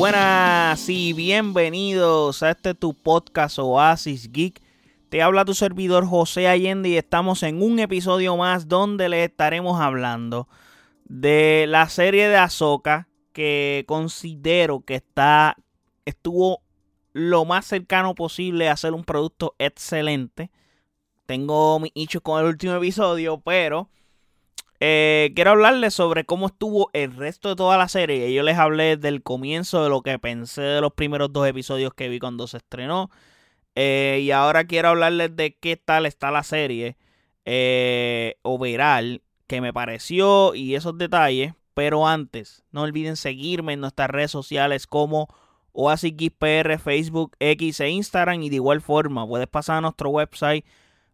Buenas 0.00 0.88
y 0.88 1.12
bienvenidos 1.12 2.42
a 2.42 2.52
este 2.52 2.74
tu 2.74 2.94
podcast 2.94 3.58
Oasis 3.58 4.32
Geek. 4.32 4.58
Te 5.10 5.20
habla 5.20 5.44
tu 5.44 5.52
servidor 5.52 6.06
José 6.06 6.48
Allende 6.48 6.88
y 6.88 6.96
estamos 6.96 7.42
en 7.42 7.62
un 7.62 7.78
episodio 7.80 8.34
más 8.38 8.66
donde 8.66 9.10
le 9.10 9.24
estaremos 9.24 9.78
hablando 9.78 10.48
de 11.04 11.66
la 11.68 11.86
serie 11.90 12.28
de 12.28 12.38
Ahsoka 12.38 13.08
que 13.34 13.84
considero 13.86 14.80
que 14.80 14.94
está 14.94 15.58
estuvo 16.06 16.62
lo 17.12 17.44
más 17.44 17.66
cercano 17.66 18.14
posible 18.14 18.70
a 18.70 18.78
ser 18.78 18.94
un 18.94 19.04
producto 19.04 19.54
excelente. 19.58 20.50
Tengo 21.26 21.78
mi 21.78 21.92
hecho 21.94 22.22
con 22.22 22.40
el 22.40 22.46
último 22.46 22.72
episodio, 22.72 23.38
pero 23.42 23.90
eh, 24.80 25.32
quiero 25.34 25.50
hablarles 25.50 25.92
sobre 25.92 26.24
cómo 26.24 26.46
estuvo 26.46 26.88
el 26.94 27.14
resto 27.14 27.50
de 27.50 27.56
toda 27.56 27.76
la 27.76 27.88
serie. 27.88 28.32
Yo 28.32 28.42
les 28.42 28.56
hablé 28.56 28.96
del 28.96 29.22
comienzo, 29.22 29.84
de 29.84 29.90
lo 29.90 30.00
que 30.00 30.18
pensé 30.18 30.62
de 30.62 30.80
los 30.80 30.94
primeros 30.94 31.32
dos 31.32 31.46
episodios 31.46 31.92
que 31.92 32.08
vi 32.08 32.18
cuando 32.18 32.46
se 32.46 32.56
estrenó. 32.56 33.10
Eh, 33.74 34.20
y 34.22 34.30
ahora 34.30 34.64
quiero 34.64 34.88
hablarles 34.88 35.36
de 35.36 35.54
qué 35.54 35.76
tal 35.76 36.06
está 36.06 36.30
la 36.30 36.42
serie 36.42 36.96
eh, 37.44 38.36
overall, 38.42 39.22
que 39.46 39.60
me 39.60 39.72
pareció 39.72 40.54
y 40.54 40.74
esos 40.74 40.96
detalles. 40.96 41.52
Pero 41.74 42.06
antes, 42.06 42.64
no 42.72 42.82
olviden 42.82 43.16
seguirme 43.16 43.74
en 43.74 43.80
nuestras 43.80 44.08
redes 44.10 44.30
sociales 44.30 44.86
como 44.86 45.28
OasisXPR, 45.72 46.78
Facebook, 46.78 47.36
X 47.38 47.80
e 47.80 47.90
Instagram. 47.90 48.42
Y 48.42 48.48
de 48.48 48.56
igual 48.56 48.80
forma, 48.80 49.26
puedes 49.26 49.46
pasar 49.46 49.76
a 49.76 49.80
nuestro 49.82 50.08
website 50.08 50.64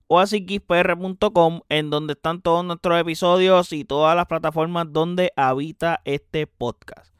oasisxpr.com 0.08 1.60
en 1.68 1.90
donde 1.90 2.12
están 2.14 2.40
todos 2.40 2.64
nuestros 2.64 3.00
episodios 3.00 3.72
y 3.72 3.84
todas 3.84 4.16
las 4.16 4.26
plataformas 4.26 4.86
donde 4.90 5.32
habita 5.36 6.00
este 6.04 6.46
podcast. 6.46 7.12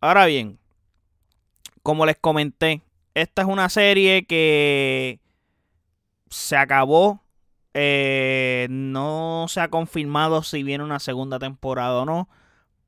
Ahora 0.00 0.26
bien, 0.26 0.58
como 1.82 2.06
les 2.06 2.16
comenté, 2.18 2.82
esta 3.14 3.42
es 3.42 3.48
una 3.48 3.68
serie 3.68 4.26
que 4.26 5.20
se 6.28 6.56
acabó. 6.56 7.22
Eh, 7.74 8.66
no 8.70 9.46
se 9.48 9.60
ha 9.60 9.68
confirmado 9.68 10.42
si 10.42 10.62
viene 10.62 10.84
una 10.84 10.98
segunda 10.98 11.38
temporada 11.38 12.02
o 12.02 12.04
no. 12.04 12.28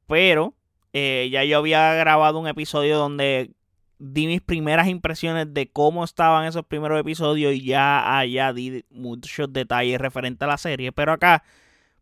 Pero 0.06 0.54
eh, 0.92 1.28
ya 1.30 1.44
yo 1.44 1.58
había 1.58 1.94
grabado 1.94 2.38
un 2.38 2.48
episodio 2.48 2.98
donde 2.98 3.52
di 3.98 4.26
mis 4.26 4.40
primeras 4.40 4.88
impresiones 4.88 5.52
de 5.52 5.70
cómo 5.70 6.04
estaban 6.04 6.46
esos 6.46 6.64
primeros 6.64 7.00
episodios 7.00 7.52
y 7.54 7.62
ya 7.64 8.18
allá 8.18 8.52
di 8.52 8.84
muchos 8.90 9.52
detalles 9.52 10.00
referentes 10.00 10.42
a 10.46 10.48
la 10.48 10.58
serie. 10.58 10.92
Pero 10.92 11.12
acá 11.12 11.42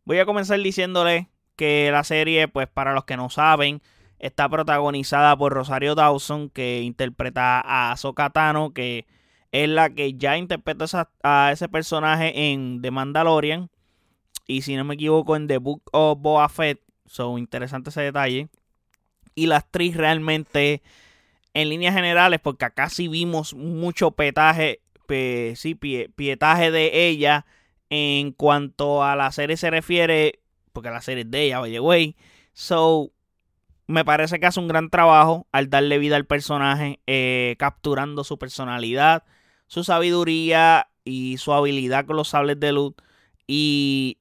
voy 0.04 0.18
a 0.18 0.26
comenzar 0.26 0.60
diciéndole 0.60 1.28
que 1.56 1.90
la 1.90 2.04
serie, 2.04 2.48
pues 2.48 2.68
para 2.68 2.92
los 2.92 3.04
que 3.04 3.16
no 3.16 3.30
saben, 3.30 3.80
está 4.18 4.48
protagonizada 4.48 5.36
por 5.36 5.52
Rosario 5.52 5.94
Dawson, 5.94 6.50
que 6.50 6.82
interpreta 6.82 7.60
a 7.60 7.92
Ahsoka 7.92 8.30
Tano, 8.30 8.72
que 8.72 9.06
es 9.52 9.68
la 9.68 9.90
que 9.90 10.14
ya 10.14 10.36
interpreta 10.36 11.08
a 11.22 11.50
ese 11.52 11.68
personaje 11.68 12.52
en 12.52 12.82
The 12.82 12.90
Mandalorian. 12.90 13.70
Y 14.46 14.62
si 14.62 14.76
no 14.76 14.84
me 14.84 14.94
equivoco, 14.94 15.34
en 15.34 15.46
The 15.46 15.58
Book 15.58 15.82
of 15.92 16.20
Boba 16.20 16.48
Fett. 16.48 16.80
Son 17.06 17.38
interesantes 17.38 17.94
ese 17.94 18.02
detalle. 18.02 18.48
Y 19.34 19.46
la 19.46 19.58
actriz 19.58 19.96
realmente 19.96 20.82
en 21.56 21.70
líneas 21.70 21.94
generales, 21.94 22.38
porque 22.42 22.66
acá 22.66 22.90
sí 22.90 23.08
vimos 23.08 23.54
mucho 23.54 24.10
petaje, 24.10 24.82
sí, 25.54 25.74
pietaje 25.74 26.70
de 26.70 27.08
ella 27.08 27.46
en 27.88 28.32
cuanto 28.32 29.02
a 29.02 29.16
la 29.16 29.32
serie 29.32 29.56
se 29.56 29.70
refiere, 29.70 30.40
porque 30.74 30.90
la 30.90 31.00
serie 31.00 31.22
es 31.22 31.30
de 31.30 31.44
ella, 31.44 31.62
oye, 31.62 31.78
güey. 31.78 32.14
So, 32.52 33.10
me 33.86 34.04
parece 34.04 34.38
que 34.38 34.44
hace 34.44 34.60
un 34.60 34.68
gran 34.68 34.90
trabajo 34.90 35.46
al 35.50 35.70
darle 35.70 35.98
vida 35.98 36.16
al 36.16 36.26
personaje, 36.26 37.00
eh, 37.06 37.56
capturando 37.58 38.22
su 38.22 38.38
personalidad, 38.38 39.24
su 39.66 39.82
sabiduría 39.82 40.88
y 41.04 41.38
su 41.38 41.54
habilidad 41.54 42.04
con 42.04 42.16
los 42.16 42.28
sables 42.28 42.60
de 42.60 42.72
luz. 42.72 42.92
Y 43.46 44.18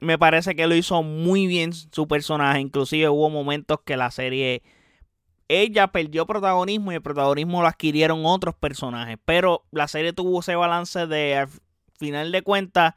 me 0.00 0.16
parece 0.16 0.56
que 0.56 0.66
lo 0.66 0.74
hizo 0.74 1.02
muy 1.02 1.46
bien 1.46 1.74
su 1.74 2.08
personaje. 2.08 2.60
Inclusive 2.60 3.10
hubo 3.10 3.28
momentos 3.28 3.80
que 3.84 3.98
la 3.98 4.10
serie 4.10 4.62
ella 5.48 5.88
perdió 5.88 6.26
protagonismo 6.26 6.92
y 6.92 6.96
el 6.96 7.02
protagonismo 7.02 7.62
lo 7.62 7.68
adquirieron 7.68 8.24
otros 8.24 8.54
personajes. 8.54 9.18
Pero 9.24 9.64
la 9.70 9.88
serie 9.88 10.12
tuvo 10.12 10.40
ese 10.40 10.56
balance 10.56 11.06
de, 11.06 11.36
al 11.36 11.48
final 11.98 12.32
de 12.32 12.42
cuentas, 12.42 12.94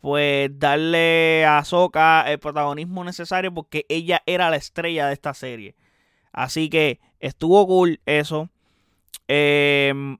pues 0.00 0.50
darle 0.58 1.44
a 1.46 1.64
Soka 1.64 2.24
el 2.30 2.38
protagonismo 2.38 3.04
necesario 3.04 3.52
porque 3.52 3.86
ella 3.88 4.22
era 4.26 4.50
la 4.50 4.56
estrella 4.56 5.06
de 5.06 5.14
esta 5.14 5.34
serie. 5.34 5.74
Así 6.32 6.68
que 6.68 7.00
estuvo 7.20 7.66
cool 7.66 8.00
eso. 8.06 8.50
Em, 9.28 10.18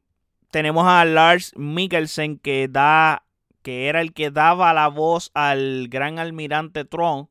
tenemos 0.50 0.86
a 0.86 1.04
Lars 1.04 1.52
Mikkelsen 1.56 2.38
que 2.38 2.68
da 2.68 3.22
que 3.62 3.88
era 3.88 4.00
el 4.00 4.12
que 4.12 4.30
daba 4.30 4.72
la 4.72 4.88
voz 4.88 5.30
al 5.34 5.88
gran 5.88 6.18
almirante 6.20 6.84
Tron 6.84 7.28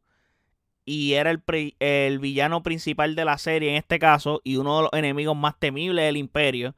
y 0.85 1.13
era 1.13 1.31
el, 1.31 1.41
el, 1.79 2.19
villano 2.19 2.63
principal 2.63 3.16
de 3.16 3.25
la 3.25 3.38
serie 3.38 3.72
en 3.72 3.75
este 3.75 4.00
caso 4.00 4.41
y 4.44 4.57
uno 4.57 4.78
de 4.78 4.84
los 4.84 4.94
enemigos 4.94 5.35
más 5.35 5.59
temibles 5.59 6.06
del 6.06 6.18
imperio. 6.18 6.75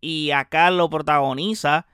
Y 0.00 0.32
acá 0.32 0.70
lo 0.70 0.90
protagoniza 0.90 1.86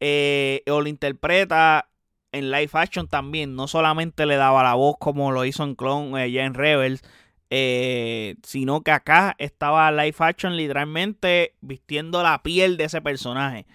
eh, 0.00 0.62
o 0.68 0.80
lo 0.80 0.88
interpreta 0.88 1.88
en 2.32 2.50
live 2.50 2.70
action 2.72 3.08
también. 3.08 3.54
No 3.56 3.68
solamente 3.68 4.26
le 4.26 4.36
daba 4.36 4.62
la 4.64 4.74
voz 4.74 4.96
como 4.98 5.32
lo 5.32 5.44
hizo 5.44 5.64
en 5.64 5.76
Clone, 5.76 6.24
eh, 6.24 6.30
ya 6.32 6.44
en 6.44 6.54
Rebels, 6.54 7.02
eh, 7.50 8.36
sino 8.42 8.82
que 8.82 8.90
acá 8.90 9.36
estaba 9.38 9.90
live 9.92 10.16
action 10.18 10.56
literalmente 10.56 11.54
vistiendo 11.60 12.22
la 12.22 12.42
piel 12.42 12.76
de 12.76 12.84
ese 12.84 13.00
personaje. 13.00 13.66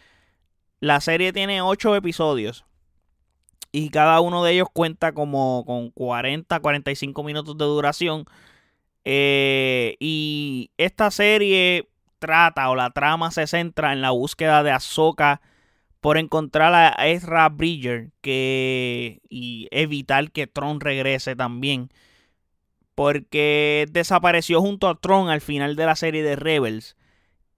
La 0.81 0.99
serie 1.01 1.33
tiene 1.33 1.61
8 1.61 1.95
episodios 1.95 2.65
y 3.71 3.89
cada 3.89 4.19
uno 4.21 4.43
de 4.43 4.53
ellos 4.53 4.67
cuenta 4.71 5.13
como 5.13 5.63
con 5.65 5.91
40, 5.91 6.59
45 6.59 7.23
minutos 7.23 7.57
de 7.57 7.65
duración. 7.65 8.25
Eh, 9.05 9.95
y 9.99 10.71
esta 10.77 11.09
serie 11.11 11.89
trata 12.19 12.69
o 12.69 12.75
la 12.75 12.91
trama 12.91 13.31
se 13.31 13.47
centra 13.47 13.93
en 13.93 14.01
la 14.01 14.11
búsqueda 14.11 14.63
de 14.63 14.71
Ahsoka 14.71 15.41
por 16.01 16.17
encontrar 16.17 16.73
a 16.73 17.07
Ezra 17.07 17.49
Bridger 17.49 18.11
que, 18.21 19.21
y 19.29 19.67
evitar 19.71 20.31
que 20.31 20.47
Tron 20.47 20.79
regrese 20.81 21.35
también. 21.35 21.89
Porque 22.95 23.87
desapareció 23.91 24.61
junto 24.61 24.87
a 24.89 24.95
Tron 24.95 25.29
al 25.29 25.41
final 25.41 25.75
de 25.75 25.85
la 25.85 25.95
serie 25.95 26.23
de 26.23 26.35
Rebels. 26.35 26.97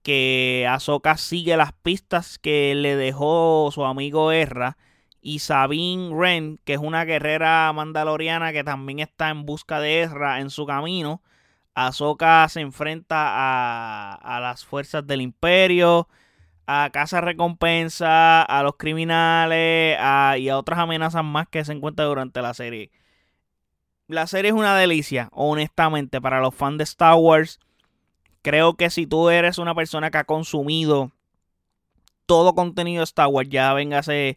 Que 0.02 0.66
Ahsoka 0.70 1.16
sigue 1.16 1.56
las 1.56 1.72
pistas 1.72 2.38
que 2.38 2.74
le 2.74 2.96
dejó 2.96 3.70
su 3.72 3.84
amigo 3.84 4.32
Ezra 4.32 4.76
y 5.26 5.38
Sabine 5.38 6.10
Wren, 6.10 6.60
que 6.64 6.74
es 6.74 6.78
una 6.78 7.06
guerrera 7.06 7.72
mandaloriana 7.72 8.52
que 8.52 8.62
también 8.62 8.98
está 8.98 9.30
en 9.30 9.46
busca 9.46 9.80
de 9.80 10.02
Ezra 10.02 10.40
en 10.40 10.50
su 10.50 10.66
camino. 10.66 11.22
Ahsoka 11.74 12.46
se 12.50 12.60
enfrenta 12.60 13.32
a, 14.18 14.40
las 14.40 14.66
fuerzas 14.66 15.06
del 15.06 15.22
imperio, 15.22 16.08
a 16.66 16.90
Casa 16.92 17.22
Recompensa, 17.22 18.42
a 18.42 18.62
los 18.62 18.76
criminales 18.76 19.96
y 20.38 20.48
a 20.50 20.58
otras 20.58 20.78
amenazas 20.78 21.24
más 21.24 21.48
que 21.48 21.64
se 21.64 21.72
encuentran 21.72 22.08
durante 22.08 22.42
la 22.42 22.52
serie. 22.52 22.90
La 24.06 24.26
serie 24.26 24.50
es 24.50 24.54
una 24.54 24.76
delicia, 24.76 25.30
honestamente, 25.32 26.20
para 26.20 26.40
los 26.40 26.54
fans 26.54 26.76
de 26.76 26.84
Star 26.84 27.14
Wars. 27.14 27.60
Creo 28.42 28.74
que 28.74 28.90
si 28.90 29.06
tú 29.06 29.30
eres 29.30 29.56
una 29.56 29.74
persona 29.74 30.10
que 30.10 30.18
ha 30.18 30.24
consumido 30.24 31.12
todo 32.26 32.54
contenido 32.54 33.00
de 33.00 33.04
Star 33.04 33.28
Wars, 33.28 33.48
ya 33.48 33.72
véngase 33.72 34.36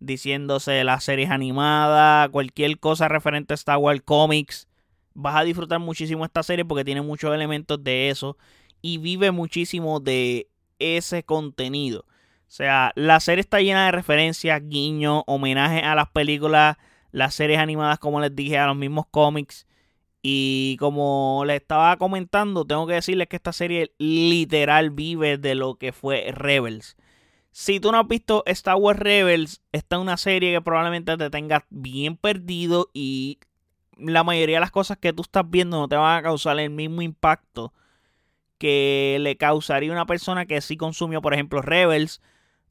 diciéndose 0.00 0.84
las 0.84 1.04
series 1.04 1.30
animadas, 1.30 2.28
cualquier 2.30 2.78
cosa 2.78 3.08
referente 3.08 3.54
a 3.54 3.56
Star 3.56 3.78
Wars 3.78 4.02
Comics. 4.04 4.68
Vas 5.14 5.36
a 5.36 5.44
disfrutar 5.44 5.80
muchísimo 5.80 6.24
esta 6.24 6.42
serie 6.42 6.64
porque 6.64 6.84
tiene 6.84 7.02
muchos 7.02 7.34
elementos 7.34 7.82
de 7.82 8.10
eso 8.10 8.36
y 8.82 8.98
vive 8.98 9.30
muchísimo 9.30 10.00
de 10.00 10.48
ese 10.78 11.24
contenido. 11.24 12.04
O 12.48 12.50
sea, 12.50 12.92
la 12.94 13.20
serie 13.20 13.40
está 13.40 13.60
llena 13.60 13.86
de 13.86 13.92
referencias, 13.92 14.62
guiños, 14.64 15.22
homenajes 15.26 15.82
a 15.82 15.94
las 15.94 16.08
películas, 16.10 16.76
las 17.12 17.34
series 17.34 17.58
animadas, 17.58 17.98
como 17.98 18.20
les 18.20 18.34
dije, 18.34 18.56
a 18.58 18.66
los 18.66 18.76
mismos 18.76 19.06
cómics. 19.10 19.66
Y 20.22 20.76
como 20.78 21.44
les 21.46 21.60
estaba 21.60 21.96
comentando, 21.96 22.64
tengo 22.64 22.86
que 22.86 22.94
decirles 22.94 23.28
que 23.28 23.36
esta 23.36 23.52
serie 23.52 23.92
literal 23.98 24.90
vive 24.90 25.36
de 25.36 25.54
lo 25.54 25.76
que 25.76 25.92
fue 25.92 26.32
Rebels. 26.32 26.96
Si 27.50 27.80
tú 27.80 27.90
no 27.90 27.98
has 27.98 28.08
visto 28.08 28.42
Star 28.46 28.76
Wars 28.76 28.98
Rebels, 28.98 29.62
esta 29.72 29.96
es 29.96 30.02
una 30.02 30.16
serie 30.16 30.52
que 30.52 30.60
probablemente 30.60 31.16
te 31.16 31.30
tenga 31.30 31.66
bien 31.70 32.16
perdido 32.16 32.90
y 32.92 33.38
la 33.96 34.22
mayoría 34.22 34.56
de 34.56 34.60
las 34.60 34.70
cosas 34.70 34.98
que 34.98 35.12
tú 35.12 35.22
estás 35.22 35.48
viendo 35.48 35.78
no 35.78 35.88
te 35.88 35.96
van 35.96 36.18
a 36.18 36.22
causar 36.22 36.58
el 36.60 36.70
mismo 36.70 37.02
impacto 37.02 37.72
que 38.58 39.18
le 39.20 39.36
causaría 39.36 39.92
una 39.92 40.06
persona 40.06 40.46
que 40.46 40.60
sí 40.60 40.76
consumió, 40.76 41.22
por 41.22 41.34
ejemplo, 41.34 41.62
Rebels 41.62 42.20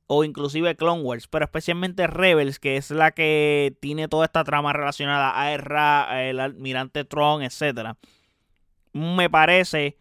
o 0.05 0.23
inclusive 0.23 0.75
Clone 0.75 1.01
Wars, 1.01 1.27
pero 1.27 1.45
especialmente 1.45 2.07
Rebels, 2.07 2.59
que 2.59 2.77
es 2.77 2.91
la 2.91 3.11
que 3.11 3.75
tiene 3.81 4.07
toda 4.07 4.25
esta 4.25 4.43
trama 4.43 4.73
relacionada 4.73 5.39
a 5.39 5.51
Erra, 5.51 6.23
el 6.23 6.39
almirante 6.39 7.03
Tron, 7.03 7.41
etc. 7.41 7.95
Me 8.93 9.29
parece 9.29 9.97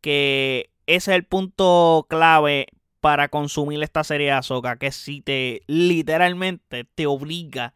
que 0.00 0.70
ese 0.86 1.12
es 1.12 1.16
el 1.16 1.24
punto 1.24 2.06
clave 2.08 2.66
para 3.02 3.28
consumir 3.28 3.82
esta 3.82 4.04
serie 4.04 4.28
de 4.28 4.32
Ahsoka, 4.34 4.76
que 4.76 4.92
si 4.92 5.22
te 5.22 5.64
literalmente 5.66 6.84
te 6.84 7.08
obliga 7.08 7.74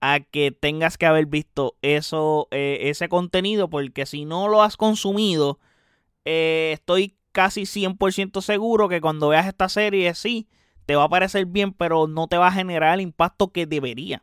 a 0.00 0.20
que 0.20 0.52
tengas 0.52 0.96
que 0.96 1.04
haber 1.04 1.26
visto 1.26 1.76
eso, 1.82 2.48
eh, 2.50 2.78
ese 2.84 3.10
contenido, 3.10 3.68
porque 3.68 4.06
si 4.06 4.24
no 4.24 4.48
lo 4.48 4.62
has 4.62 4.78
consumido, 4.78 5.60
eh, 6.24 6.70
estoy 6.72 7.14
casi 7.32 7.66
100% 7.66 8.40
seguro 8.40 8.88
que 8.88 9.02
cuando 9.02 9.28
veas 9.28 9.46
esta 9.46 9.68
serie, 9.68 10.14
sí, 10.14 10.48
te 10.86 10.96
va 10.96 11.04
a 11.04 11.08
parecer 11.10 11.44
bien, 11.44 11.74
pero 11.74 12.06
no 12.06 12.26
te 12.26 12.38
va 12.38 12.48
a 12.48 12.52
generar 12.52 12.94
el 12.94 13.02
impacto 13.02 13.52
que 13.52 13.66
debería. 13.66 14.22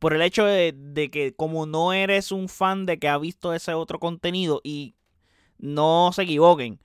Por 0.00 0.12
el 0.12 0.22
hecho 0.22 0.44
de, 0.44 0.74
que 1.12 1.34
como 1.36 1.66
no 1.66 1.92
eres 1.92 2.32
un 2.32 2.48
fan 2.48 2.84
de 2.84 2.98
que 2.98 3.08
ha 3.08 3.16
visto 3.16 3.54
ese 3.54 3.74
otro 3.74 4.00
contenido 4.00 4.60
y 4.64 4.96
no 5.58 6.10
se 6.12 6.22
equivoquen, 6.22 6.80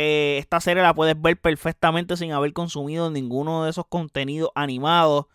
eh, 0.00 0.38
esta 0.38 0.60
serie 0.60 0.80
la 0.84 0.94
puedes 0.94 1.20
ver 1.20 1.40
perfectamente 1.40 2.16
sin 2.16 2.30
haber 2.30 2.52
consumido 2.52 3.10
ninguno 3.10 3.64
de 3.64 3.70
esos 3.70 3.84
contenidos 3.88 4.50
animados. 4.54 5.26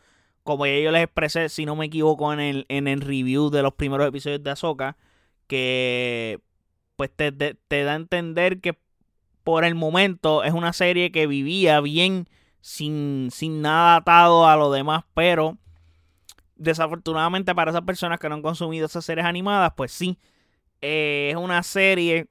Como 0.44 0.66
yo 0.66 0.90
les 0.90 1.04
expresé, 1.04 1.50
si 1.50 1.66
no 1.66 1.76
me 1.76 1.88
equivoco, 1.88 2.32
en 2.32 2.40
el, 2.40 2.66
en 2.70 2.88
el 2.88 3.02
review 3.02 3.50
de 3.50 3.62
los 3.62 3.74
primeros 3.74 4.08
episodios 4.08 4.42
de 4.42 4.52
Ahsoka, 4.52 4.96
que 5.48 6.40
pues 6.96 7.12
te, 7.14 7.34
te 7.34 7.84
da 7.84 7.92
a 7.92 7.96
entender 7.96 8.62
que 8.62 8.78
por 9.44 9.66
el 9.66 9.76
momento 9.76 10.46
es 10.46 10.54
una 10.54 10.72
serie 10.72 11.12
que 11.12 11.28
vivía 11.28 11.82
bien 11.82 12.30
sin, 12.62 13.32
sin 13.32 13.62
nada 13.62 13.98
atado 13.98 14.48
a 14.48 14.56
lo 14.56 14.72
demás, 14.72 15.04
pero 15.14 15.58
desafortunadamente 16.56 17.54
para 17.54 17.72
esas 17.72 17.84
personas 17.84 18.18
que 18.18 18.30
no 18.30 18.36
han 18.36 18.42
consumido 18.42 18.86
esas 18.86 19.04
series 19.04 19.26
animadas, 19.26 19.74
pues 19.76 19.92
sí, 19.92 20.18
eh, 20.80 21.32
es 21.32 21.36
una 21.36 21.64
serie 21.64 22.30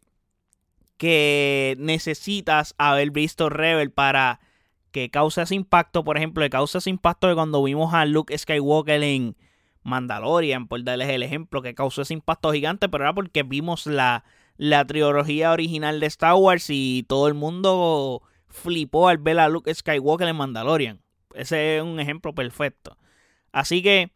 que 1.03 1.75
necesitas 1.81 2.77
haber 2.79 3.11
visto 3.11 3.49
Rebel 3.49 3.91
para 3.91 4.39
que 4.93 5.11
cause 5.11 5.43
ese 5.43 5.57
impacto, 5.57 6.05
por 6.05 6.17
ejemplo, 6.17 6.45
que 6.45 6.51
cause 6.51 6.79
ese 6.79 6.91
impacto 6.91 7.27
de 7.27 7.35
cuando 7.35 7.61
vimos 7.61 7.93
a 7.93 8.05
Luke 8.05 8.39
Skywalker 8.39 9.03
en 9.03 9.37
Mandalorian, 9.83 10.69
por 10.69 10.85
darles 10.85 11.09
el 11.09 11.25
ejemplo, 11.25 11.61
que 11.61 11.75
causó 11.75 12.03
ese 12.03 12.15
impacto 12.15 12.53
gigante, 12.53 12.89
pero 12.89 13.03
era 13.03 13.13
porque 13.13 13.43
vimos 13.43 13.89
la, 13.89 14.23
la 14.57 14.85
trilogía 14.85 15.51
original 15.51 15.99
de 15.99 16.07
Star 16.07 16.35
Wars 16.35 16.67
y 16.69 17.05
todo 17.09 17.27
el 17.27 17.35
mundo 17.35 18.23
flipó 18.47 19.09
al 19.09 19.19
ver 19.19 19.41
a 19.41 19.49
Luke 19.49 19.75
Skywalker 19.75 20.29
en 20.29 20.37
Mandalorian. 20.37 21.01
Ese 21.35 21.79
es 21.79 21.83
un 21.83 21.99
ejemplo 21.99 22.33
perfecto. 22.33 22.97
Así 23.51 23.83
que, 23.83 24.13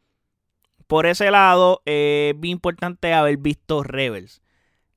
por 0.87 1.07
ese 1.07 1.33
lado, 1.33 1.83
es 1.85 2.39
bien 2.39 2.53
importante 2.53 3.13
haber 3.13 3.39
visto 3.39 3.83
Rebels. 3.83 4.41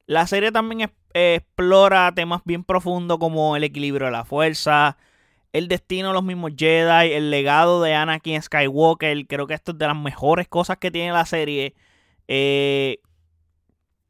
La 0.10 0.26
serie 0.26 0.52
también 0.52 0.92
explora 1.14 2.12
temas 2.16 2.42
bien 2.44 2.64
profundos 2.64 3.20
como 3.20 3.56
el 3.56 3.64
equilibrio 3.64 4.08
de 4.08 4.12
la 4.12 4.26
fuerza, 4.26 4.98
el 5.54 5.68
destino 5.68 6.08
de 6.08 6.14
los 6.16 6.24
mismos 6.24 6.54
Jedi, 6.58 7.12
el 7.12 7.30
legado 7.30 7.84
de 7.84 7.94
Anakin 7.94 8.42
Skywalker. 8.42 9.28
Creo 9.28 9.46
que 9.46 9.54
esto 9.54 9.74
es 9.74 9.78
de 9.78 9.86
las 9.86 9.96
mejores 9.96 10.48
cosas 10.48 10.78
que 10.78 10.90
tiene 10.90 11.12
la 11.12 11.28
serie. 11.28 11.76
Eh, 12.28 13.02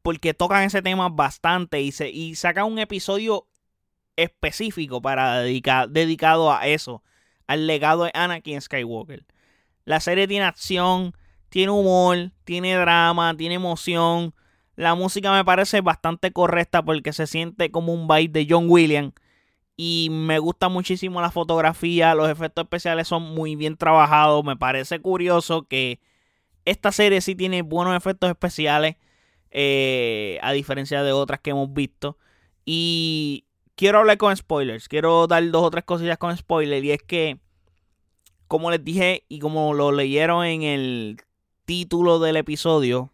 porque 0.00 0.32
tocan 0.32 0.62
ese 0.62 0.80
tema 0.80 1.10
bastante 1.10 1.82
y, 1.82 1.92
se, 1.92 2.08
y 2.08 2.34
sacan 2.34 2.64
un 2.64 2.78
episodio 2.78 3.46
específico 4.16 5.02
para 5.02 5.40
dedicar, 5.40 5.90
dedicado 5.90 6.50
a 6.50 6.66
eso, 6.66 7.02
al 7.46 7.66
legado 7.66 8.04
de 8.04 8.12
Anakin 8.14 8.62
Skywalker. 8.62 9.26
La 9.84 10.00
serie 10.00 10.26
tiene 10.26 10.46
acción, 10.46 11.14
tiene 11.50 11.72
humor, 11.72 12.32
tiene 12.44 12.74
drama, 12.74 13.36
tiene 13.36 13.56
emoción. 13.56 14.34
La 14.80 14.94
música 14.94 15.30
me 15.30 15.44
parece 15.44 15.82
bastante 15.82 16.32
correcta 16.32 16.82
porque 16.82 17.12
se 17.12 17.26
siente 17.26 17.70
como 17.70 17.92
un 17.92 18.08
vibe 18.08 18.32
de 18.32 18.46
John 18.48 18.64
Williams. 18.66 19.12
Y 19.76 20.08
me 20.10 20.38
gusta 20.38 20.70
muchísimo 20.70 21.20
la 21.20 21.30
fotografía, 21.30 22.14
los 22.14 22.30
efectos 22.30 22.64
especiales 22.64 23.06
son 23.06 23.22
muy 23.22 23.56
bien 23.56 23.76
trabajados. 23.76 24.42
Me 24.42 24.56
parece 24.56 24.98
curioso 24.98 25.64
que 25.64 26.00
esta 26.64 26.92
serie 26.92 27.20
sí 27.20 27.34
tiene 27.34 27.60
buenos 27.60 27.94
efectos 27.94 28.30
especiales. 28.30 28.96
Eh, 29.50 30.38
a 30.40 30.52
diferencia 30.52 31.02
de 31.02 31.12
otras 31.12 31.40
que 31.40 31.50
hemos 31.50 31.70
visto. 31.74 32.16
Y 32.64 33.44
quiero 33.74 33.98
hablar 33.98 34.16
con 34.16 34.34
spoilers. 34.34 34.88
Quiero 34.88 35.26
dar 35.26 35.46
dos 35.50 35.62
o 35.62 35.70
tres 35.70 35.84
cosillas 35.84 36.16
con 36.16 36.34
spoilers. 36.34 36.84
Y 36.84 36.92
es 36.92 37.02
que, 37.02 37.38
como 38.48 38.70
les 38.70 38.82
dije 38.82 39.24
y 39.28 39.40
como 39.40 39.74
lo 39.74 39.92
leyeron 39.92 40.46
en 40.46 40.62
el 40.62 41.20
título 41.66 42.18
del 42.18 42.36
episodio, 42.36 43.12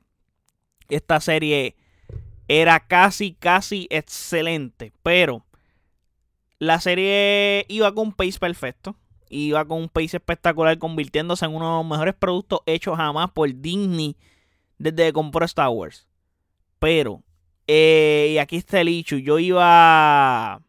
esta 0.89 1.21
serie 1.21 1.77
era 2.49 2.81
casi, 2.81 3.35
casi 3.35 3.87
excelente. 3.91 4.93
Pero 5.03 5.45
la 6.59 6.81
serie 6.81 7.67
iba 7.69 7.93
con 7.95 8.09
un 8.09 8.13
pace 8.13 8.39
perfecto. 8.39 8.97
Iba 9.29 9.65
con 9.65 9.83
un 9.83 9.89
pace 9.89 10.19
espectacular, 10.19 10.79
convirtiéndose 10.79 11.45
en 11.45 11.55
uno 11.55 11.69
de 11.71 11.83
los 11.83 11.91
mejores 11.91 12.15
productos 12.15 12.61
hechos 12.67 12.97
jamás 12.97 13.31
por 13.33 13.53
Disney 13.53 14.17
desde 14.79 15.07
que 15.07 15.13
compró 15.13 15.45
Star 15.45 15.69
Wars. 15.71 16.07
Pero, 16.79 17.23
eh, 17.67 18.31
y 18.35 18.39
aquí 18.39 18.57
está 18.57 18.81
el 18.81 18.89
hecho, 18.89 19.17
yo 19.17 19.39
iba... 19.39 20.61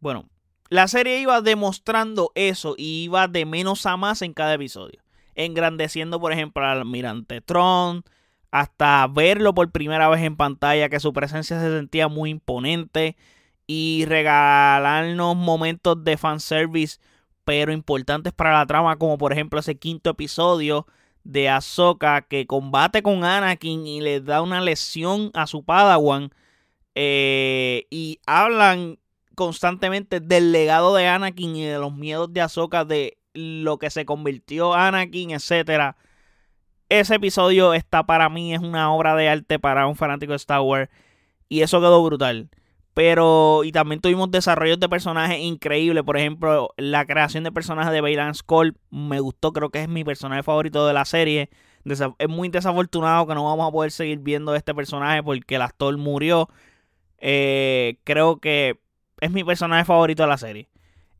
Bueno, 0.00 0.28
la 0.70 0.88
serie 0.88 1.20
iba 1.20 1.40
demostrando 1.40 2.32
eso 2.34 2.74
y 2.76 3.04
iba 3.04 3.28
de 3.28 3.44
menos 3.44 3.86
a 3.86 3.96
más 3.96 4.22
en 4.22 4.32
cada 4.32 4.54
episodio. 4.54 5.02
Engrandeciendo, 5.34 6.20
por 6.20 6.32
ejemplo, 6.32 6.64
al 6.64 6.78
almirante 6.78 7.40
Tron, 7.40 8.04
hasta 8.50 9.06
verlo 9.06 9.54
por 9.54 9.70
primera 9.70 10.08
vez 10.08 10.22
en 10.22 10.36
pantalla, 10.36 10.88
que 10.88 11.00
su 11.00 11.12
presencia 11.12 11.60
se 11.60 11.70
sentía 11.76 12.08
muy 12.08 12.30
imponente 12.30 13.16
y 13.66 14.04
regalarnos 14.06 15.36
momentos 15.36 16.02
de 16.04 16.16
fanservice, 16.16 16.98
pero 17.44 17.72
importantes 17.72 18.32
para 18.32 18.52
la 18.52 18.66
trama, 18.66 18.96
como 18.96 19.18
por 19.18 19.32
ejemplo 19.32 19.60
ese 19.60 19.78
quinto 19.78 20.10
episodio 20.10 20.86
de 21.24 21.48
Ahsoka 21.48 22.22
que 22.22 22.46
combate 22.46 23.02
con 23.02 23.24
Anakin 23.24 23.86
y 23.86 24.00
le 24.00 24.20
da 24.20 24.42
una 24.42 24.60
lesión 24.60 25.30
a 25.34 25.46
su 25.46 25.64
Padawan. 25.64 26.30
Eh, 26.96 27.86
y 27.90 28.18
hablan 28.26 28.98
constantemente 29.36 30.20
del 30.20 30.52
legado 30.52 30.94
de 30.94 31.06
Anakin 31.06 31.56
y 31.56 31.64
de 31.64 31.78
los 31.78 31.94
miedos 31.94 32.32
de 32.32 32.40
Ahsoka, 32.40 32.84
de 32.84 33.18
lo 33.32 33.78
que 33.78 33.90
se 33.90 34.04
convirtió 34.04 34.74
Anakin, 34.74 35.30
etc. 35.30 35.94
Ese 36.90 37.14
episodio 37.14 37.72
está 37.72 38.02
para 38.02 38.28
mí, 38.28 38.52
es 38.52 38.60
una 38.60 38.92
obra 38.92 39.14
de 39.14 39.28
arte 39.28 39.60
para 39.60 39.86
un 39.86 39.94
fanático 39.94 40.32
de 40.32 40.36
Star 40.38 40.60
Wars. 40.60 40.90
Y 41.48 41.62
eso 41.62 41.80
quedó 41.80 42.02
brutal. 42.04 42.50
Pero, 42.94 43.62
y 43.62 43.70
también 43.70 44.00
tuvimos 44.00 44.30
desarrollos 44.32 44.80
de 44.80 44.88
personajes 44.88 45.38
increíbles. 45.38 46.02
Por 46.02 46.16
ejemplo, 46.16 46.70
la 46.76 47.06
creación 47.06 47.44
de 47.44 47.52
personajes 47.52 47.92
de 47.92 48.00
Bailan 48.00 48.34
Skull 48.34 48.76
me 48.90 49.20
gustó, 49.20 49.52
creo 49.52 49.70
que 49.70 49.82
es 49.82 49.88
mi 49.88 50.02
personaje 50.02 50.42
favorito 50.42 50.84
de 50.84 50.92
la 50.92 51.04
serie. 51.04 51.50
Es 51.84 52.28
muy 52.28 52.48
desafortunado 52.48 53.24
que 53.28 53.34
no 53.36 53.44
vamos 53.44 53.68
a 53.68 53.72
poder 53.72 53.92
seguir 53.92 54.18
viendo 54.18 54.56
este 54.56 54.74
personaje 54.74 55.22
porque 55.22 55.54
el 55.54 55.62
actor 55.62 55.96
murió. 55.96 56.48
Eh, 57.18 57.98
creo 58.02 58.40
que 58.40 58.80
es 59.20 59.30
mi 59.30 59.44
personaje 59.44 59.84
favorito 59.84 60.24
de 60.24 60.28
la 60.28 60.38
serie. 60.38 60.68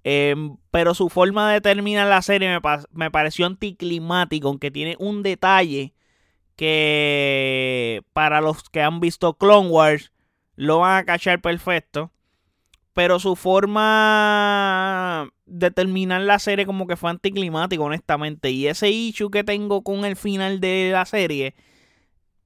Em, 0.05 0.57
pero 0.71 0.95
su 0.95 1.11
forma 1.11 1.53
de 1.53 1.61
terminar 1.61 2.07
la 2.07 2.23
serie 2.23 2.49
me, 2.49 2.61
me 2.93 3.11
pareció 3.11 3.47
anticlimático, 3.47 4.49
aunque 4.49 4.71
tiene 4.71 4.97
un 4.99 5.23
detalle 5.23 5.95
que 6.57 8.03
para 8.13 8.41
los 8.41 8.69
que 8.69 8.83
han 8.83 9.01
visto 9.01 9.39
Clone 9.39 9.71
Wars 9.71 10.13
lo 10.57 10.81
van 10.81 10.99
a 10.99 11.05
cachar 11.05 11.41
perfecto. 11.41 12.13
Pero 12.93 13.19
su 13.19 13.37
forma 13.37 15.31
de 15.47 15.71
terminar 15.71 16.21
la 16.23 16.39
serie 16.39 16.67
como 16.67 16.87
que 16.87 16.97
fue 16.97 17.11
anticlimático, 17.11 17.85
honestamente. 17.85 18.51
Y 18.51 18.67
ese 18.67 18.91
issue 18.91 19.31
que 19.31 19.45
tengo 19.45 19.83
con 19.83 20.05
el 20.05 20.17
final 20.17 20.61
de 20.61 20.91
la 20.93 21.07
serie 21.07 21.55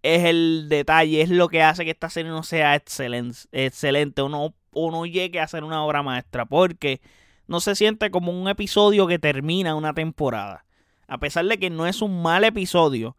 es 0.02 0.24
el 0.24 0.68
detalle, 0.68 1.22
es 1.22 1.30
lo 1.30 1.48
que 1.48 1.62
hace 1.62 1.84
que 1.84 1.90
esta 1.92 2.10
serie 2.10 2.30
no 2.30 2.42
sea 2.42 2.76
excelente, 2.76 3.38
excelente 3.52 4.22
o, 4.22 4.28
no, 4.28 4.54
o 4.70 4.90
no 4.92 5.06
llegue 5.06 5.40
a 5.40 5.48
ser 5.48 5.64
una 5.64 5.82
obra 5.84 6.02
maestra. 6.02 6.46
Porque 6.46 7.00
no 7.46 7.60
se 7.60 7.74
siente 7.74 8.10
como 8.10 8.32
un 8.32 8.48
episodio 8.48 9.06
que 9.06 9.18
termina 9.18 9.74
una 9.74 9.94
temporada. 9.94 10.64
A 11.06 11.18
pesar 11.18 11.44
de 11.46 11.58
que 11.58 11.70
no 11.70 11.86
es 11.86 12.02
un 12.02 12.22
mal 12.22 12.44
episodio, 12.44 13.16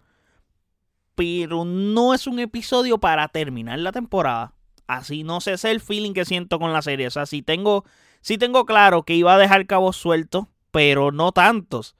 pero 1.16 1.66
no 1.66 2.14
es 2.14 2.28
un 2.28 2.40
episodio 2.40 3.00
para 3.00 3.28
terminar 3.28 3.80
la 3.80 3.92
temporada. 3.92 4.54
Así 4.88 5.24
no 5.24 5.42
sé, 5.42 5.54
ese 5.54 5.70
es 5.70 5.76
el 5.76 5.82
feeling 5.82 6.14
que 6.14 6.26
siento 6.26 6.60
con 6.60 6.74
la 6.74 6.82
serie. 6.82 7.08
O 7.08 7.12
sea, 7.12 7.26
si 7.26 7.42
tengo, 7.42 7.86
si 8.22 8.38
tengo 8.38 8.66
claro 8.66 9.04
que 9.04 9.16
iba 9.16 9.34
a 9.34 9.38
dejar 9.38 9.66
cabos 9.66 9.98
sueltos, 9.98 10.46
pero 10.72 11.12
no 11.12 11.32
tantos. 11.32 11.96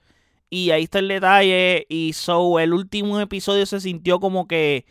Y 0.50 0.70
ahí 0.70 0.84
está 0.84 0.98
el 0.98 1.08
detalle. 1.08 1.86
Y 1.88 2.12
so, 2.12 2.58
el 2.58 2.72
último 2.72 3.18
episodio 3.20 3.66
se 3.66 3.80
sintió 3.80 4.20
como 4.20 4.46
que 4.46 4.86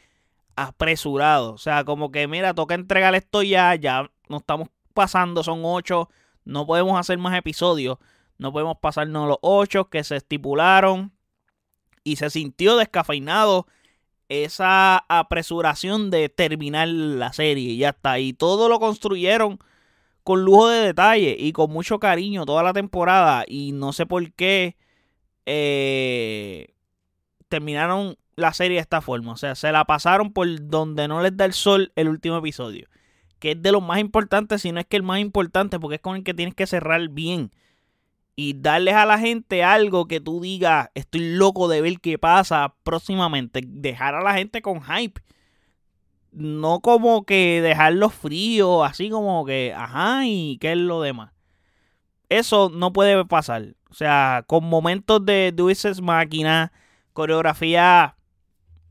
apresurado. 0.56 1.54
O 1.54 1.58
sea, 1.58 1.84
como 1.86 2.12
que, 2.12 2.28
mira, 2.28 2.54
toca 2.54 2.76
entregar 2.76 3.16
esto 3.16 3.44
ya. 3.44 3.76
Ya 3.76 4.12
no 4.28 4.38
estamos 4.38 4.70
pasando, 4.94 5.44
son 5.44 5.62
ocho. 5.64 6.10
No 6.46 6.66
podemos 6.66 7.00
hacer 7.00 7.18
más 7.18 7.38
episodios. 7.38 7.98
No 8.38 8.52
podemos 8.52 8.78
pasarnos 8.80 9.28
los 9.28 9.38
ocho 9.42 9.90
que 9.90 10.04
se 10.04 10.16
estipularon. 10.16 11.12
Y 12.04 12.18
se 12.18 12.30
sintió 12.30 12.78
descafeinado 12.78 13.68
esa 14.30 14.98
apresuración 15.10 16.10
de 16.10 16.30
terminar 16.30 16.88
la 16.88 17.34
serie 17.34 17.72
y 17.72 17.78
ya 17.78 17.90
está. 17.90 18.20
Y 18.20 18.34
todo 18.34 18.70
lo 18.70 18.80
construyeron 18.80 19.60
con 20.24 20.44
lujo 20.44 20.70
de 20.70 20.80
detalle 20.80 21.36
y 21.38 21.52
con 21.52 21.72
mucho 21.72 22.00
cariño 22.00 22.46
toda 22.46 22.64
la 22.64 22.74
temporada. 22.74 23.44
Y 23.48 23.72
no 23.72 23.94
sé 23.94 24.06
por 24.06 24.32
qué 24.34 24.78
eh, 25.46 26.74
terminaron 27.48 28.18
la 28.36 28.54
serie 28.54 28.76
de 28.76 28.82
esta 28.82 29.02
forma. 29.02 29.34
O 29.34 29.38
sea, 29.38 29.56
se 29.56 29.72
la 29.72 29.86
pasaron 29.86 30.34
por 30.34 30.48
donde 30.68 31.08
no 31.08 31.22
les 31.22 31.36
da 31.36 31.46
el 31.46 31.54
sol 31.54 31.92
el 31.96 32.10
último 32.10 32.38
episodio. 32.38 32.88
Que 33.46 33.52
es 33.52 33.62
de 33.62 33.72
los 33.72 33.84
más 33.84 34.00
importantes, 34.00 34.64
si 34.64 34.72
no 34.72 34.80
es 34.80 34.88
que 34.88 34.98
el 34.98 35.04
más 35.04 35.20
importante, 35.20 35.80
porque 35.80 35.98
es 35.98 36.02
con 36.02 36.16
el 36.16 36.24
que 36.24 36.34
tienes 36.34 36.56
que 36.56 36.66
cerrar 36.66 37.10
bien. 37.10 37.52
Y 38.36 38.60
darles 38.60 38.96
a 38.96 39.06
la 39.06 39.20
gente 39.20 39.64
algo 39.64 40.08
que 40.08 40.20
tú 40.20 40.42
digas, 40.42 40.90
estoy 40.96 41.36
loco 41.36 41.68
de 41.68 41.80
ver 41.80 42.00
qué 42.00 42.18
pasa 42.18 42.74
próximamente. 42.82 43.62
Dejar 43.64 44.16
a 44.16 44.24
la 44.24 44.34
gente 44.34 44.64
con 44.64 44.82
hype. 44.82 45.22
No 46.32 46.80
como 46.80 47.24
que 47.24 47.62
dejarlos 47.62 48.16
fríos, 48.16 48.84
así 48.84 49.12
como 49.12 49.46
que, 49.46 49.76
ajá, 49.78 50.26
y 50.26 50.58
qué 50.60 50.72
es 50.72 50.80
lo 50.80 51.04
demás. 51.04 51.32
Eso 52.30 52.72
no 52.74 52.94
puede 52.94 53.26
pasar. 53.26 53.76
O 53.92 53.94
sea, 53.94 54.44
con 54.48 54.66
momentos 54.66 55.24
de 55.24 55.52
dulces 55.54 56.02
máquina, 56.02 56.72
coreografía 57.14 58.16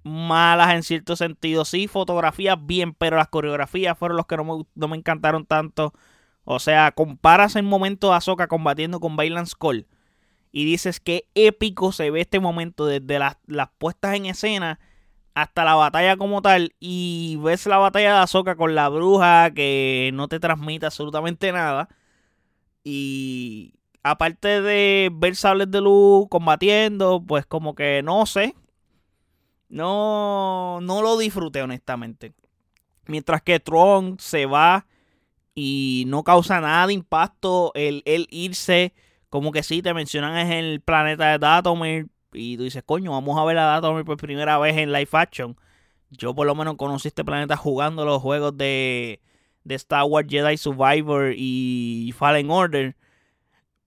malas 0.05 0.75
en 0.75 0.83
cierto 0.83 1.17
sentido. 1.17 1.65
Sí, 1.65 1.89
fotografías 1.89 2.59
bien, 2.65 2.95
pero 2.95 3.17
las 3.17 3.29
coreografías 3.29 3.99
fueron 3.99 4.17
los 4.17 4.27
que 4.27 4.37
no 4.37 4.89
me, 4.89 4.97
encantaron 4.97 5.47
tanto. 5.47 5.93
O 6.45 6.59
sea, 6.59 6.93
comparas 6.93 7.57
el 7.57 7.65
momento 7.65 8.11
de 8.11 8.17
Ahsoka 8.17 8.49
combatiendo 8.49 9.01
con 9.01 9.17
Bailan 9.17 9.47
Skull 9.47 9.87
y 10.53 10.65
dices 10.65 11.01
que 11.01 11.29
épico 11.35 11.93
se 11.93 12.11
ve 12.11 12.21
este 12.23 12.41
momento 12.41 12.87
desde 12.87 13.19
las, 13.19 13.39
las, 13.47 13.71
puestas 13.79 14.15
en 14.15 14.27
escena 14.27 14.79
hasta 15.35 15.65
la 15.65 15.75
batalla 15.75 16.17
como 16.17 16.43
tal 16.43 16.75
y 16.81 17.39
ves 17.43 17.67
la 17.67 17.79
batalla 17.79 18.15
de 18.15 18.21
Ahsoka 18.21 18.57
con 18.57 18.75
la 18.75 18.89
bruja 18.89 19.51
que 19.53 20.11
no 20.15 20.29
te 20.29 20.39
transmite 20.41 20.87
absolutamente 20.87 21.51
nada 21.53 21.89
y 22.85 23.75
aparte 24.05 24.61
de 24.61 25.11
ver 25.13 25.35
sables 25.35 25.71
de 25.71 25.81
luz 25.81 26.29
combatiendo, 26.29 27.25
pues 27.27 27.47
como 27.47 27.75
que 27.75 28.03
no 28.05 28.27
sé, 28.27 28.55
no, 29.75 30.79
no 30.83 31.03
lo 31.03 31.19
disfruté 31.19 31.61
honestamente. 31.61 32.33
Mientras 33.07 33.43
que 33.43 33.59
Tron 33.59 34.17
se 34.21 34.47
va 34.47 34.87
y 35.53 36.05
no 36.07 36.23
causa 36.23 36.61
nada 36.61 36.87
de 36.87 36.93
impacto 36.93 37.73
el, 37.75 38.05
irse. 38.31 38.95
Como 39.31 39.51
que 39.51 39.65
sí, 39.65 39.83
te 39.83 39.93
mencionan 39.93 40.37
es 40.37 40.55
el 40.55 40.81
planeta 40.81 41.33
de 41.33 41.39
Datomir. 41.39 42.07
Y 42.33 42.57
tú 42.57 42.63
dices, 42.63 42.85
coño, 42.87 43.11
vamos 43.11 43.37
a 43.37 43.45
ver 43.45 43.59
a 43.59 43.65
Datomir 43.65 44.05
por 44.05 44.17
primera 44.17 44.59
vez 44.59 44.77
en 44.77 44.93
live 44.93 45.09
action. 45.11 45.57
Yo 46.11 46.37
por 46.37 46.47
lo 46.47 46.55
menos 46.55 46.77
conocí 46.77 47.09
este 47.09 47.25
planeta 47.25 47.57
jugando 47.57 48.05
los 48.05 48.23
juegos 48.23 48.57
de, 48.57 49.21
de 49.65 49.75
Star 49.75 50.05
Wars 50.05 50.29
Jedi 50.31 50.57
Survivor 50.57 51.35
y 51.37 52.15
Fallen 52.17 52.49
Order. 52.49 52.95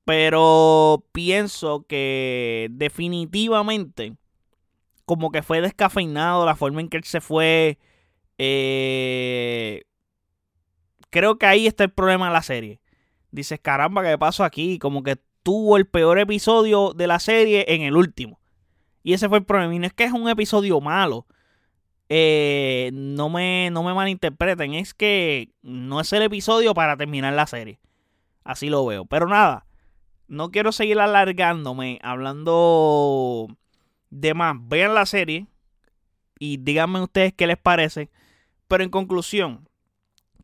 Pero 0.04 1.06
pienso 1.14 1.86
que 1.88 2.68
definitivamente 2.72 4.18
como 5.08 5.32
que 5.32 5.42
fue 5.42 5.62
descafeinado, 5.62 6.46
la 6.46 6.58
forma 6.58 6.82
en 6.82 6.90
que 6.90 6.98
él 6.98 7.06
se 7.06 7.22
fue. 7.22 7.80
Eh, 8.38 9.86
creo 11.10 11.38
que 11.40 11.46
ahí 11.46 11.66
está 11.66 11.86
el 11.86 11.92
problema 11.92 12.28
de 12.28 12.34
la 12.34 12.42
serie. 12.42 12.82
Dices, 13.32 13.58
caramba, 13.62 14.04
¿qué 14.04 14.18
pasó 14.18 14.44
aquí? 14.44 14.78
Como 14.80 15.04
que 15.04 15.18
tuvo 15.44 15.78
el 15.78 15.88
peor 15.88 16.20
episodio 16.20 16.92
de 16.94 17.08
la 17.08 17.20
serie 17.20 17.64
en 17.70 17.84
el 17.84 17.96
último. 17.96 18.42
Y 19.02 19.14
ese 19.14 19.30
fue 19.30 19.38
el 19.38 19.46
problema. 19.46 19.74
Y 19.74 19.80
no 19.80 19.86
es 19.86 19.94
que 19.94 20.04
es 20.04 20.12
un 20.12 20.28
episodio 20.28 20.82
malo. 20.82 21.26
Eh, 22.10 22.92
no, 22.94 23.30
me, 23.30 23.70
no 23.72 23.84
me 23.84 23.94
malinterpreten. 23.94 24.74
Es 24.74 24.94
que 24.94 25.54
no 25.62 26.02
es 26.02 26.12
el 26.12 26.24
episodio 26.24 26.74
para 26.74 26.98
terminar 26.98 27.34
la 27.34 27.48
serie. 27.48 27.80
Así 28.44 28.70
lo 28.70 28.86
veo. 28.86 29.06
Pero 29.06 29.30
nada. 29.30 29.68
No 30.28 30.52
quiero 30.52 30.74
seguir 30.74 31.00
alargándome 31.00 32.00
hablando 32.04 33.48
de 34.10 34.34
más, 34.34 34.56
vean 34.60 34.94
la 34.94 35.06
serie 35.06 35.48
y 36.40 36.58
díganme 36.58 37.02
ustedes 37.02 37.34
qué 37.34 37.48
les 37.48 37.58
parece. 37.58 38.10
Pero 38.68 38.84
en 38.84 38.90
conclusión, 38.90 39.68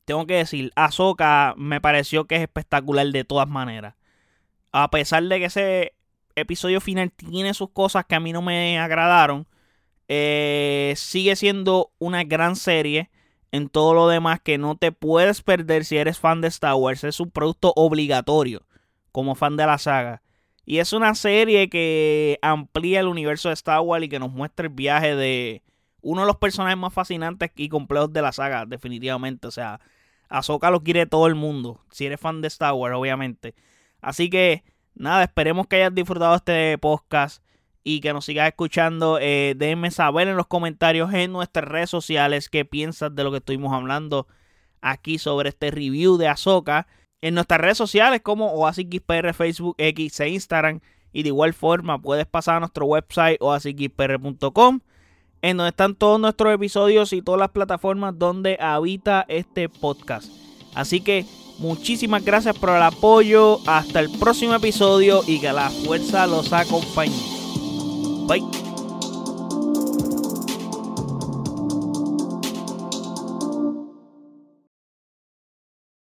tengo 0.05 0.25
que 0.25 0.36
decir, 0.36 0.72
Ahsoka 0.75 1.53
me 1.58 1.82
pareció 1.82 2.25
que 2.25 2.36
es 2.36 2.41
espectacular 2.41 3.08
de 3.08 3.24
todas 3.24 3.48
maneras. 3.48 3.96
A 4.72 4.89
pesar 4.89 5.24
de 5.24 5.39
que 5.39 5.46
ese 5.46 5.93
episodio 6.36 6.82
final 6.82 7.12
tiene 7.12 7.53
sus 7.53 7.70
cosas 7.70 8.05
que 8.05 8.15
a 8.15 8.20
mí 8.20 8.34
no 8.34 8.41
me 8.41 8.79
agradaron, 8.79 9.48
eh, 10.08 10.93
sigue 10.98 11.36
siendo 11.36 11.91
una 12.00 12.24
gran 12.24 12.55
serie 12.55 13.10
en 13.51 13.70
todo 13.70 13.93
lo 13.93 14.08
demás 14.08 14.41
que 14.41 14.58
no 14.58 14.75
te 14.75 14.91
puedes 14.91 15.41
perder 15.41 15.86
si 15.86 15.98
eres 15.98 16.20
fan 16.20 16.41
de 16.41 16.48
Star 16.48 16.75
Wars. 16.75 17.03
Es 17.03 17.20
un 17.20 17.29
producto 17.29 17.72
obligatorio 17.75 18.63
como 19.12 19.36
fan 19.36 19.55
de 19.58 19.65
la 19.65 19.77
saga. 19.77 20.24
Y 20.65 20.77
es 20.79 20.93
una 20.93 21.13
serie 21.15 21.70
que 21.70 22.39
amplía 22.41 23.01
el 23.01 23.08
universo 23.08 23.50
de 23.50 23.53
Star 23.53 23.82
Wars 23.82 24.05
y 24.05 24.10
que 24.10 24.20
nos 24.20 24.32
muestra 24.32 24.67
el 24.67 24.74
viaje 24.74 25.15
de 25.15 25.63
uno 26.01 26.22
de 26.22 26.27
los 26.27 26.38
personajes 26.38 26.77
más 26.77 26.93
fascinantes 26.93 27.51
y 27.55 27.70
complejos 27.70 28.13
de 28.13 28.22
la 28.22 28.32
saga, 28.32 28.65
definitivamente. 28.65 29.48
O 29.48 29.51
sea, 29.51 29.82
Ahsoka 30.29 30.72
lo 30.72 30.84
quiere 30.84 31.05
todo 31.05 31.27
el 31.27 31.36
mundo. 31.36 31.82
Si 31.91 32.05
eres 32.05 32.20
fan 32.20 32.41
de 32.41 32.48
Star 32.48 32.74
Wars, 32.74 32.96
obviamente. 32.96 33.55
Así 34.01 34.29
que, 34.29 34.63
nada, 34.96 35.24
esperemos 35.24 35.67
que 35.67 35.77
hayas 35.77 35.96
disfrutado 35.96 36.36
este 36.36 36.77
podcast 36.77 37.43
y 37.84 38.00
que 38.00 38.13
nos 38.13 38.25
sigas 38.25 38.48
escuchando. 38.48 39.20
Eh, 39.20 39.55
déjenme 39.58 39.91
saber 39.91 40.27
en 40.27 40.38
los 40.38 40.48
comentarios 40.48 41.13
en 41.13 41.32
nuestras 41.34 41.67
redes 41.67 41.89
sociales 41.89 42.50
qué 42.50 42.63
piensas 42.63 43.13
de 43.13 43.24
lo 43.24 43.32
que 43.32 43.38
estuvimos 43.38 43.74
hablando 43.74 44.27
aquí 44.82 45.17
sobre 45.17 45.50
este 45.50 45.72
review 45.72 46.17
de 46.17 46.27
Ahsoka 46.27 46.88
en 47.24 47.36
nuestras 47.36 47.62
redes 47.62 47.77
sociales 47.77 48.20
como 48.22 48.51
OasisXPR, 48.51 49.34
Facebook, 49.34 49.75
X 49.77 50.20
e 50.20 50.30
Instagram. 50.30 50.82
Y 51.13 51.24
de 51.24 51.30
igual 51.30 51.53
forma 51.53 52.01
puedes 52.01 52.25
pasar 52.25 52.58
a 52.58 52.60
nuestro 52.60 52.86
website 52.86 53.38
oasisxpr.com 53.39 54.82
en 55.42 55.58
donde 55.58 55.70
están 55.70 55.96
todos 55.96 56.20
nuestros 56.20 56.53
episodios 56.53 57.13
y 57.13 57.22
todas 57.22 57.39
las 57.39 57.50
plataformas 57.50 58.18
donde 58.18 58.58
habita 58.60 59.25
este 59.30 59.70
podcast. 59.70 60.32
Así 60.75 61.00
que 61.00 61.25
muchísimas 61.60 62.25
gracias 62.25 62.58
por 62.58 62.70
el 62.72 62.82
apoyo. 62.82 63.60
Hasta 63.68 64.01
el 64.01 64.10
próximo 64.20 64.56
episodio 64.56 65.22
y 65.25 65.39
que 65.39 65.53
la 65.53 65.70
fuerza 65.70 66.27
los 66.27 66.51
acompañe. 66.51 67.15
Bye. 68.27 68.62